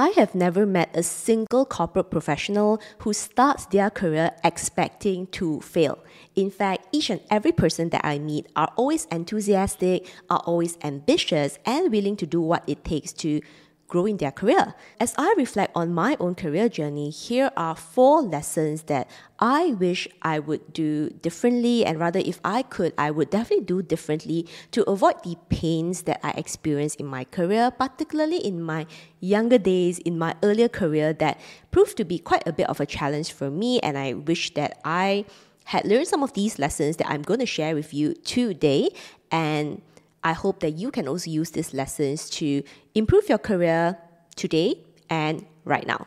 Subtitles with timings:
[0.00, 5.98] I have never met a single corporate professional who starts their career expecting to fail.
[6.34, 11.58] In fact, each and every person that I meet are always enthusiastic, are always ambitious,
[11.66, 13.42] and willing to do what it takes to
[13.90, 14.74] grow in their career.
[14.98, 20.08] As I reflect on my own career journey, here are four lessons that I wish
[20.22, 24.88] I would do differently, and rather, if I could, I would definitely do differently to
[24.88, 28.86] avoid the pains that I experienced in my career, particularly in my
[29.18, 32.86] younger days, in my earlier career, that proved to be quite a bit of a
[32.86, 35.26] challenge for me, and I wish that I
[35.64, 38.90] had learned some of these lessons that I'm going to share with you today
[39.30, 39.82] and
[40.22, 42.62] I hope that you can also use these lessons to
[42.94, 43.98] improve your career
[44.36, 44.76] today
[45.08, 46.06] and right now.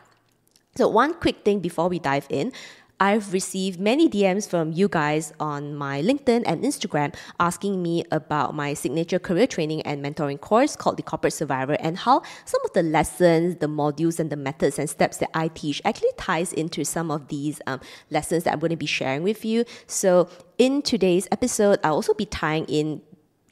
[0.76, 2.52] So, one quick thing before we dive in.
[3.00, 8.54] I've received many DMs from you guys on my LinkedIn and Instagram asking me about
[8.54, 12.72] my signature career training and mentoring course called the Corporate Survivor and how some of
[12.72, 16.84] the lessons, the modules, and the methods and steps that I teach actually ties into
[16.84, 17.80] some of these um,
[18.10, 19.64] lessons that I'm going to be sharing with you.
[19.88, 23.02] So, in today's episode, I'll also be tying in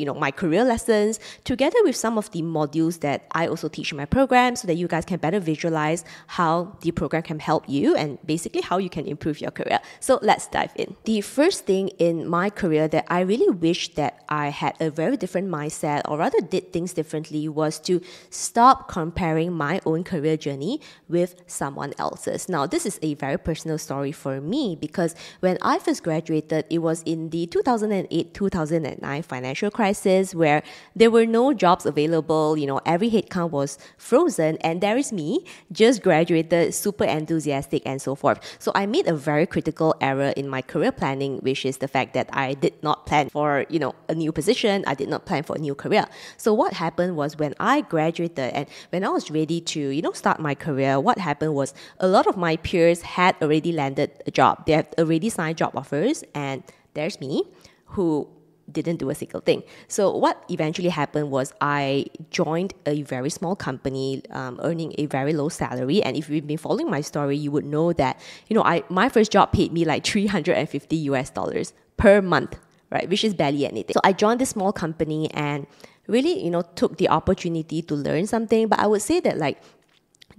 [0.02, 3.92] you know my career lessons together with some of the modules that I also teach
[3.92, 7.68] in my program so that you guys can better visualize how the program can help
[7.68, 9.78] you and basically how you can improve your career.
[10.00, 10.96] So let's dive in.
[11.04, 15.16] The first thing in my career that I really wish that I had a very
[15.16, 18.00] different mindset or rather did things differently was to
[18.30, 22.48] stop comparing my own career journey with someone else's.
[22.48, 26.78] Now, this is a very personal story for me because when I first graduated, it
[26.78, 30.62] was in the 2008-2009 financial crisis crisis where
[30.96, 35.44] there were no jobs available, you know, every headcount was frozen, and there is me,
[35.70, 38.40] just graduated, super enthusiastic, and so forth.
[38.58, 42.14] So I made a very critical error in my career planning, which is the fact
[42.14, 45.42] that I did not plan for, you know, a new position, I did not plan
[45.42, 46.06] for a new career.
[46.36, 50.12] So what happened was when I graduated and when I was ready to, you know,
[50.12, 54.30] start my career, what happened was a lot of my peers had already landed a
[54.30, 54.66] job.
[54.66, 56.62] They had already signed job offers, and
[56.94, 57.44] there's me
[57.86, 58.28] who
[58.70, 59.62] didn't do a single thing.
[59.88, 65.32] So what eventually happened was I joined a very small company, um, earning a very
[65.32, 66.02] low salary.
[66.02, 69.08] And if you've been following my story, you would know that you know I my
[69.08, 72.58] first job paid me like three hundred and fifty US dollars per month,
[72.90, 73.08] right?
[73.08, 73.94] Which is barely anything.
[73.94, 75.66] So I joined this small company and
[76.06, 78.68] really you know took the opportunity to learn something.
[78.68, 79.62] But I would say that like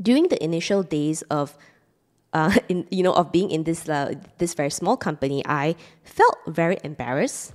[0.01, 1.57] during the initial days of
[2.33, 6.37] uh, in you know of being in this uh, this very small company, I felt
[6.47, 7.53] very embarrassed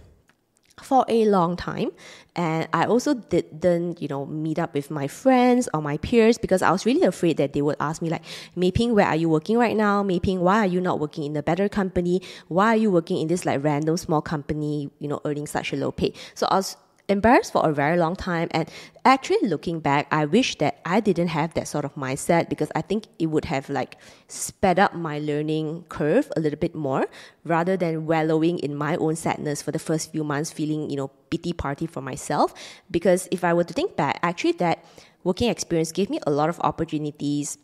[0.84, 1.91] for a long time.
[2.37, 6.62] And i also didn't you know meet up with my friends or my peers because
[6.62, 8.22] i was really afraid that they would ask me like
[8.55, 10.05] Mei Phing where are you working right now?
[10.05, 12.22] Mei Phing why are you not working in a better company?
[12.47, 15.77] Why are you working in this like random small company you know earning such a
[15.77, 16.12] low pay?
[16.34, 16.77] So i was
[17.09, 18.49] embarrassed for a very long time.
[18.51, 18.69] And
[19.05, 22.83] actually, looking back, I wish that I didn't have that sort of mindset because I
[22.83, 23.97] think it would have like
[24.29, 27.07] sped up my learning curve a little bit more
[27.45, 31.09] rather than wallowing in my own sadness for the first few months, feeling, you know,
[31.31, 32.55] pity party for myself.
[32.91, 34.85] Because if I were to think back, actually, that
[35.25, 37.59] working experience gave me a lot of opportunities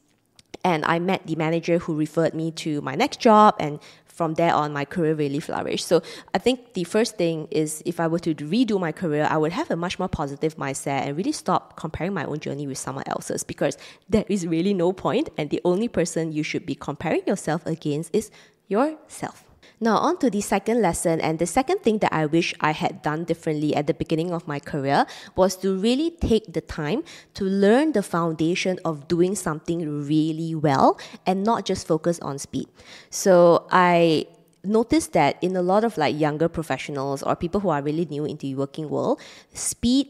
[0.64, 3.78] and I met the manager who referred me to my next job and
[4.14, 5.86] from there on, my career really flourished.
[5.86, 6.02] So
[6.32, 9.52] I think the first thing is if I were to redo my career, I would
[9.52, 13.04] have a much more positive mindset and really stop comparing my own journey with someone
[13.06, 13.76] else's because
[14.08, 18.14] there is really no point, and the only person you should be comparing yourself against
[18.14, 18.30] is
[18.68, 19.43] yourself.
[19.80, 23.02] Now, on to the second lesson, and the second thing that I wish I had
[23.02, 27.02] done differently at the beginning of my career was to really take the time
[27.34, 32.68] to learn the foundation of doing something really well and not just focus on speed.
[33.10, 34.26] So, I
[34.64, 38.24] noticed that in a lot of like younger professionals or people who are really new
[38.24, 39.20] into the working world,
[39.52, 40.08] speed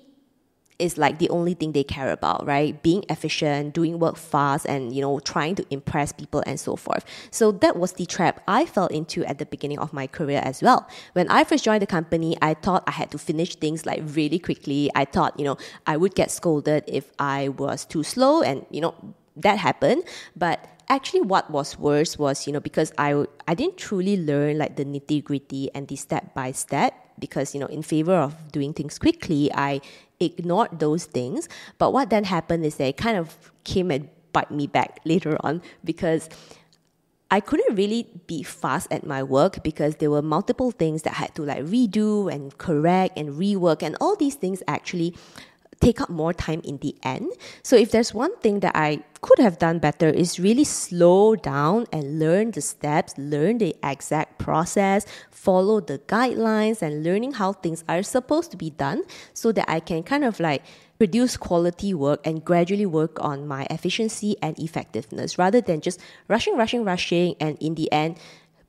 [0.79, 2.83] is like the only thing they care about, right?
[2.83, 7.05] Being efficient, doing work fast, and you know, trying to impress people and so forth.
[7.31, 10.63] So that was the trap I fell into at the beginning of my career as
[10.63, 10.89] well.
[11.13, 14.39] When I first joined the company, I thought I had to finish things like really
[14.39, 14.91] quickly.
[14.95, 18.81] I thought, you know, I would get scolded if I was too slow, and you
[18.81, 18.95] know,
[19.37, 20.05] that happened.
[20.37, 24.77] But actually what was worse was you know because i i didn't truly learn like
[24.77, 28.73] the nitty gritty and the step by step because you know in favor of doing
[28.73, 29.81] things quickly i
[30.21, 31.49] ignored those things.
[31.79, 35.63] But what then happened is they kind of came and bite me back later on
[35.85, 36.29] because
[37.31, 41.17] I couldn't really be fast at my work because there were multiple things that I
[41.17, 45.17] had to like redo and correct and rework and all these things actually
[45.81, 47.31] take up more time in the end.
[47.63, 51.87] So if there's one thing that I could have done better is really slow down
[51.93, 57.85] and learn the steps, learn the exact process, follow the guidelines and learning how things
[57.89, 60.63] are supposed to be done so that I can kind of like
[60.99, 66.57] produce quality work and gradually work on my efficiency and effectiveness rather than just rushing,
[66.57, 68.19] rushing, rushing, and in the end,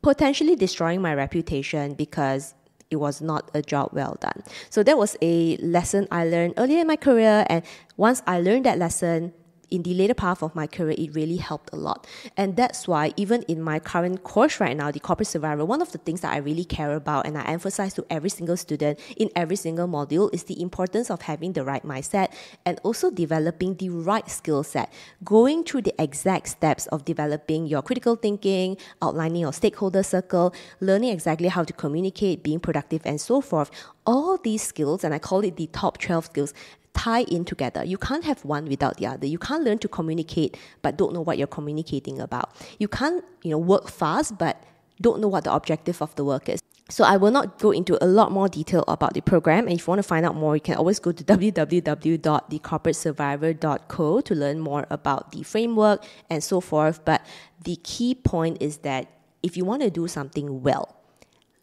[0.02, 2.54] potentially destroying my reputation because
[2.92, 4.44] it was not a job well done.
[4.70, 7.46] So that was a lesson I learned earlier in my career.
[7.50, 7.64] And
[7.98, 9.34] once I learned that lesson,
[9.72, 12.08] in the later part of my career, it really helped a lot.
[12.38, 15.92] And that's why, even in my current course right now, the corporate survivor, one of
[15.92, 19.30] the things that I really care about and I emphasize to every single student in
[19.36, 22.34] every single module is the importance of having the right mindset
[22.66, 24.92] and also developing the right skill set.
[25.24, 31.10] Going through the exact steps of developing your critical thinking, outlining your stakeholder circle, learning
[31.10, 33.72] exactly how to communicate, being productive, and so forth.
[34.06, 36.54] All these skills, and I call it the top 12 skills,
[36.96, 37.84] tie in together.
[37.84, 39.28] You can't have one without the other.
[39.28, 42.56] You can't learn to communicate but don't know what you're communicating about.
[42.80, 44.64] You can't, you know, work fast but
[45.02, 46.62] don't know what the objective of the work is.
[46.88, 49.68] So I will not go into a lot more detail about the program.
[49.68, 54.36] And if you want to find out more, you can always go to www.thecorporatesurvivor.co to
[54.36, 57.04] learn more about the framework and so forth.
[57.04, 57.26] But
[57.64, 59.08] the key point is that
[59.42, 60.95] if you want to do something well,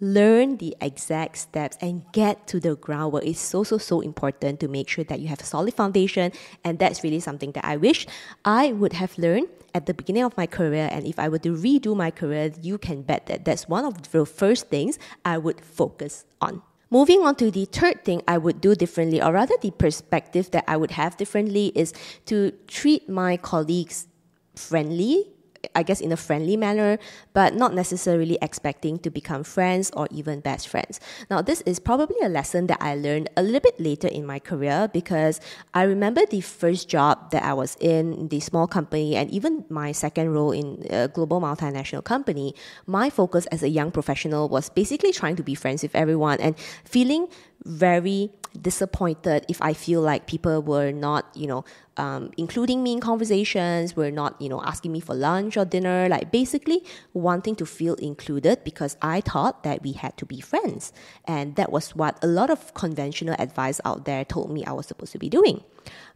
[0.03, 3.25] learn the exact steps and get to the groundwork.
[3.25, 6.33] Is so so so important to make sure that you have a solid foundation
[6.65, 8.07] and that's really something that i wish
[8.45, 10.89] i would have learned at the beginning of my career.
[10.91, 14.11] And if i were to redo my career you can bet that that's one of
[14.11, 16.63] the first things i would focus on.
[16.91, 20.65] Moving on to the third thing I would do differently, or rather the perspective that
[20.69, 21.95] I would have differently, is
[22.27, 24.09] to treat my colleagues
[24.55, 25.33] friendly
[25.75, 26.99] I guess, in a friendly manner,
[27.33, 31.01] but not necessarily expecting to become friends or even best friends.
[31.31, 34.39] Now, this is probably a lesson that I learned a little bit later in my
[34.39, 35.41] career because
[35.75, 39.93] I remember the first job that I was in, the small company, and even my
[39.93, 42.55] second role in a global multinational company.
[42.87, 46.57] My focus as a young professional was basically trying to be friends with everyone and
[46.85, 47.29] feeling
[47.65, 48.31] very
[48.61, 51.65] disappointed if I feel like people were not, you know,
[51.97, 56.09] um, including me in conversations, were not, you know, asking me for lunch or dinner,
[56.09, 60.93] like basically wanting to feel included because I thought that we had to be friends.
[61.25, 64.87] And that was what a lot of conventional advice out there told me I was
[64.87, 65.63] supposed to be doing.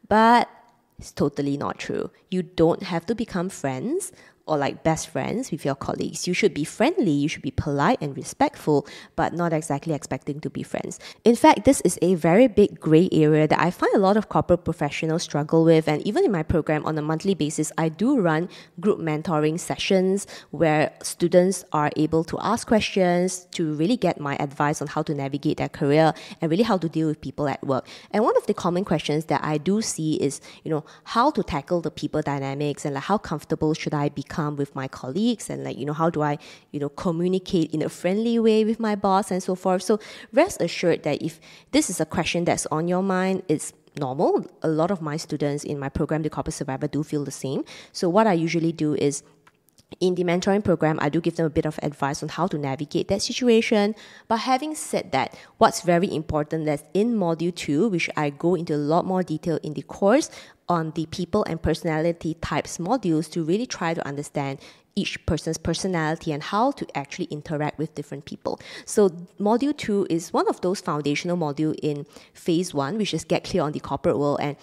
[0.09, 0.49] But
[0.99, 2.11] it's totally not true.
[2.31, 4.13] You don't have to become friends
[4.47, 6.27] or like best friends with your colleagues.
[6.27, 10.51] You should be friendly, you should be polite and respectful, but not exactly expecting to
[10.51, 11.01] be friends.
[11.25, 14.29] In fact, this is a very big gray area that I find a lot of
[14.29, 15.89] corporate professionals struggle with.
[15.89, 18.49] And even in my program on a monthly basis, I do run
[18.79, 24.81] group mentoring sessions where students are able to ask questions to really get my advice
[24.81, 27.89] on how to navigate their career and really how to deal with people at work.
[28.13, 31.43] And one of the common questions that I do see is, you know, how to
[31.43, 35.49] tackle the people dynamics and like how comfortable should I become become with my colleagues
[35.51, 36.39] and like you know how do i
[36.73, 39.83] you know communicate in a friendly way with my boss and so forth.
[39.83, 39.99] So
[40.33, 41.41] rest assured that if
[41.73, 44.45] this is a question that's on your mind it's normal.
[44.63, 47.65] A lot of my students in my program the corporate survivor do feel the same.
[47.93, 49.23] So what i usually do is
[50.01, 52.59] in the mentoring program, I do give them a bit of advice on how to
[52.59, 53.95] navigate that situation.
[54.27, 58.75] But having said that, what's very important is in module two, which I go into
[58.75, 60.29] a lot more detail in the course,
[60.69, 64.59] on the people and personality types modules to really try to understand
[64.97, 68.59] each person's personality and how to actually interact with different people.
[68.87, 73.45] So module two is one of those foundational module in phase one, which is get
[73.45, 74.57] clear on the corporate world and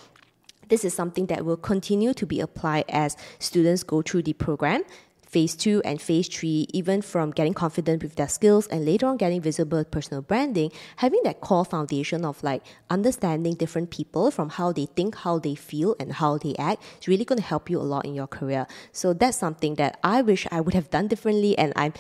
[0.69, 4.83] this is something that will continue to be applied as students go through the program
[5.33, 9.17] phase two and phase three, even from getting confident with their skills and later on
[9.17, 12.61] getting visible personal branding, having that core foundation of like
[12.91, 17.07] understanding different people from how they think, how they feel, and how they act is
[17.07, 18.67] really going to help you a lot in your career.
[18.91, 21.93] So that's something that I wish I would have done differently, and I'm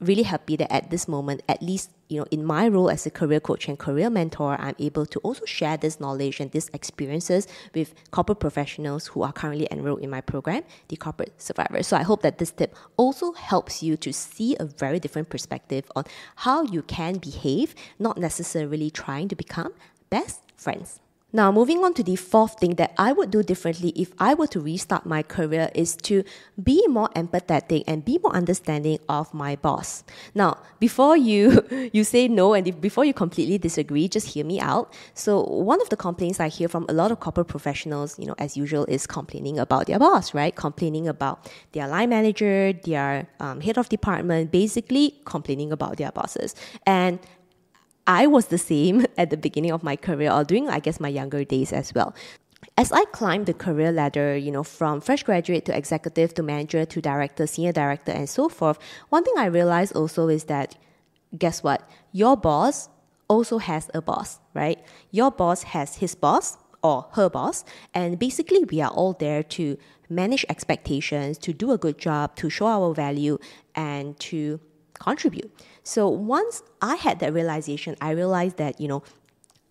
[0.00, 3.10] really happy that at this moment, at least you know, in my role as a
[3.10, 7.46] career coach and career mentor, I'm able to also share this knowledge and these experiences
[7.74, 11.82] with corporate professionals who are currently enrolled in my program, the Corporate Survivor.
[11.82, 15.90] So I hope that this tip also helps you to see a very different perspective
[15.94, 16.04] on
[16.36, 19.72] how you can behave, not necessarily trying to become
[20.10, 21.00] best friends.
[21.30, 24.46] Now, moving on to the fourth thing that I would do differently if I were
[24.46, 26.24] to restart my career is to
[26.62, 30.04] be more empathetic and be more understanding of my boss.
[30.34, 34.58] Now, before you you say no and if, before you completely disagree, just hear me
[34.58, 34.90] out.
[35.12, 38.34] So, one of the complaints I hear from a lot of corporate professionals, you know,
[38.38, 40.56] as usual, is complaining about their boss, right?
[40.56, 46.54] Complaining about their line manager, their um, head of department, basically complaining about their bosses.
[46.86, 47.18] And
[48.08, 51.08] I was the same at the beginning of my career or during, I guess, my
[51.08, 52.14] younger days as well.
[52.76, 56.84] As I climbed the career ladder, you know, from fresh graduate to executive to manager
[56.84, 58.78] to director, senior director, and so forth,
[59.10, 60.76] one thing I realized also is that,
[61.36, 61.88] guess what?
[62.12, 62.88] Your boss
[63.28, 64.80] also has a boss, right?
[65.10, 67.64] Your boss has his boss, or her boss.
[67.94, 69.76] And basically, we are all there to
[70.08, 73.38] manage expectations, to do a good job, to show our value,
[73.74, 74.60] and to
[74.94, 75.50] contribute.
[75.88, 79.02] So once I had that realization, I realized that, you know,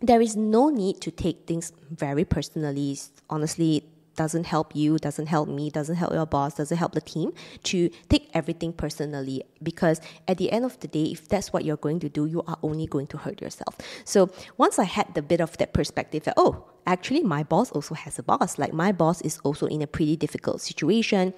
[0.01, 2.97] there is no need to take things very personally.
[3.29, 3.83] Honestly,
[4.15, 7.33] doesn't help you, doesn't help me, doesn't help your boss, doesn't help the team
[7.65, 11.77] to take everything personally because at the end of the day, if that's what you're
[11.77, 13.77] going to do, you are only going to hurt yourself.
[14.03, 17.93] So once I had the bit of that perspective that, oh, actually my boss also
[17.93, 18.57] has a boss.
[18.57, 21.35] Like my boss is also in a pretty difficult situation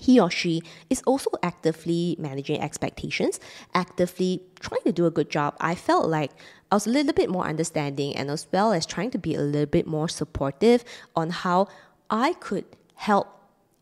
[0.00, 3.40] he or she is also actively managing expectations,
[3.74, 5.56] actively trying to do a good job.
[5.60, 6.30] I felt like
[6.70, 9.40] I was a little bit more understanding and as well as trying to be a
[9.40, 10.84] little bit more supportive
[11.16, 11.68] on how
[12.10, 12.64] I could
[12.94, 13.28] help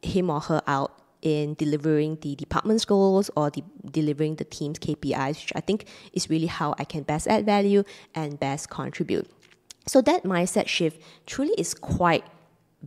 [0.03, 0.93] him or her out
[1.23, 6.31] in delivering the department's goals or de- delivering the team's KPIs, which I think is
[6.31, 7.83] really how I can best add value
[8.15, 9.29] and best contribute.
[9.87, 12.25] So that mindset shift truly is quite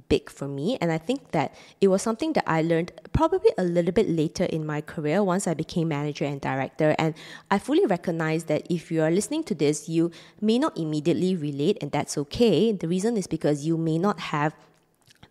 [0.08, 0.77] big for me.
[0.79, 4.46] And I think that it was something that I learned probably a little bit later
[4.46, 6.96] in my career once I became manager and director.
[6.98, 7.15] And
[7.51, 11.77] I fully recognize that if you are listening to this, you may not immediately relate,
[11.81, 12.72] and that's okay.
[12.72, 14.55] The reason is because you may not have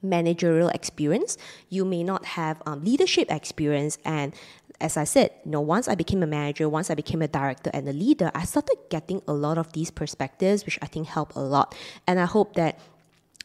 [0.02, 1.36] managerial experience,
[1.68, 4.32] you may not have um, leadership experience, and
[4.80, 7.70] as I said, you know, once I became a manager, once I became a director
[7.74, 11.34] and a leader, I started getting a lot of these perspectives, which I think help
[11.34, 11.74] a lot.
[12.06, 12.78] And I hope that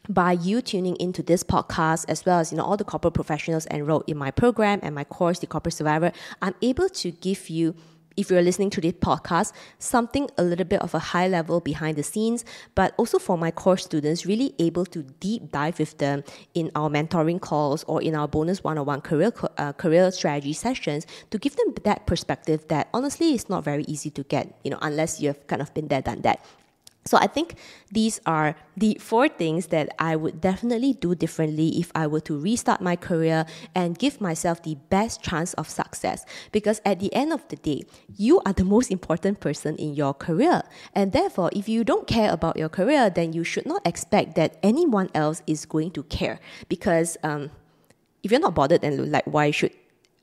[0.08, 3.66] by you tuning into this podcast as well as you know all the corporate professionals
[3.70, 7.74] enrolled in my program and my course the corporate survivor i'm able to give you
[8.16, 11.96] if you're listening to this podcast, something a little bit of a high level behind
[11.96, 12.44] the scenes,
[12.74, 16.22] but also for my course students, really able to deep dive with them
[16.54, 21.38] in our mentoring calls or in our bonus one-on-one career uh, career strategy sessions to
[21.38, 25.20] give them that perspective that honestly is not very easy to get, you know, unless
[25.20, 26.44] you've kind of been there, done that.
[27.06, 27.56] So I think
[27.92, 32.38] these are the four things that I would definitely do differently if I were to
[32.38, 33.44] restart my career
[33.74, 36.24] and give myself the best chance of success.
[36.50, 37.82] Because at the end of the day,
[38.16, 40.62] you are the most important person in your career.
[40.94, 44.56] And therefore, if you don't care about your career, then you should not expect that
[44.62, 46.40] anyone else is going to care.
[46.68, 47.50] Because um,
[48.22, 49.72] if you're not bothered, then like why should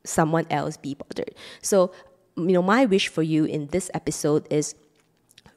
[0.04, 1.36] someone else be bothered?
[1.62, 1.92] So,
[2.36, 4.74] you know, my wish for you in this episode is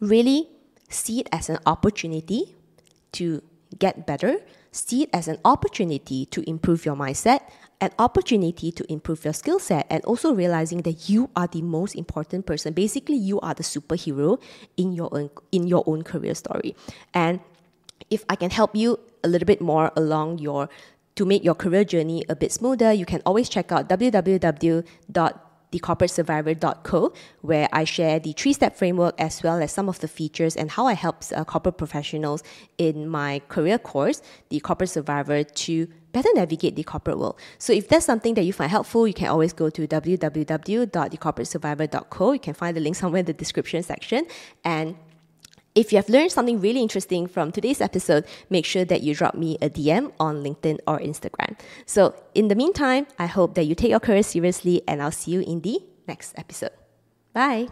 [0.00, 0.48] really
[0.94, 2.54] see it as an opportunity
[3.12, 3.42] to
[3.78, 4.38] get better,
[4.70, 7.40] see it as an opportunity to improve your mindset,
[7.80, 11.94] an opportunity to improve your skill set, and also realizing that you are the most
[11.94, 12.72] important person.
[12.72, 14.40] Basically, you are the superhero
[14.76, 16.74] in your own in your own career story.
[17.12, 17.40] And
[18.10, 20.68] if I can help you a little bit more along your
[21.16, 24.84] to make your career journey a bit smoother, you can always check out www
[25.74, 27.12] thecorporatesurvivor.co,
[27.42, 30.70] where I share the three step framework as well as some of the features and
[30.70, 32.42] how I help uh, corporate professionals
[32.78, 37.40] in my career course, The Corporate Survivor, to better navigate the corporate world.
[37.58, 42.32] So if that's something that you find helpful, you can always go to www.thecorporatesurvivor.co.
[42.32, 44.26] You can find the link somewhere in the description section
[44.64, 44.96] and
[45.74, 49.34] if you have learned something really interesting from today's episode, make sure that you drop
[49.34, 51.58] me a DM on LinkedIn or Instagram.
[51.86, 55.32] So, in the meantime, I hope that you take your career seriously, and I'll see
[55.32, 56.70] you in the next episode.
[57.32, 57.68] Bye.